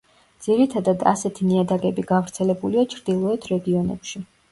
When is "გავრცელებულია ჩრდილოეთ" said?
2.11-3.47